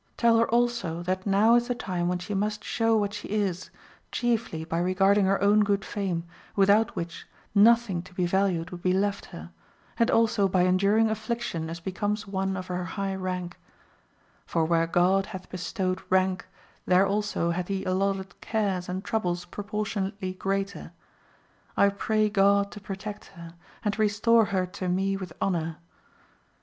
Tell 0.17 0.37
her 0.39 0.49
also, 0.49 1.03
that 1.03 1.27
now 1.27 1.53
is 1.53 1.67
the 1.67 1.75
time 1.75 2.07
when 2.07 2.17
she 2.17 2.33
must 2.33 2.63
show 2.63 2.97
what 2.97 3.13
she 3.13 3.27
is, 3.29 3.69
chiefly 4.11 4.65
by 4.65 4.79
regarding 4.79 5.25
her 5.27 5.39
own 5.43 5.59
good 5.63 5.85
fame, 5.85 6.23
without 6.55 6.95
which 6.95 7.27
nothing 7.53 8.01
to 8.01 8.13
be 8.15 8.25
valued 8.25 8.71
would 8.71 8.81
be 8.81 8.93
left 8.93 9.25
her, 9.27 9.51
and 9.99 10.09
also 10.09 10.47
by 10.47 10.63
enduring 10.63 11.11
affliction 11.11 11.69
as 11.69 11.79
becomes 11.79 12.25
one 12.25 12.57
of 12.57 12.65
her 12.65 12.83
high 12.83 13.13
rank; 13.13 13.59
Tor 14.47 14.65
where 14.65 14.87
God 14.87 15.27
hath 15.27 15.51
bestowed 15.51 16.01
rank 16.09 16.47
there 16.87 17.05
also 17.05 17.51
hath 17.51 17.67
he 17.67 17.83
allotted 17.83 18.41
cares 18.41 18.89
and 18.89 19.03
troubles 19.05 19.45
proportionately 19.45 20.33
greater. 20.33 20.93
I 21.77 21.89
pray 21.89 22.27
God 22.27 22.71
to 22.71 22.79
protect 22.81 23.25
her, 23.25 23.53
and 23.85 23.99
restore 23.99 24.45
her 24.45 24.65
to 24.65 24.89
me 24.89 25.15
with 25.15 25.31
honour. 25.39 25.77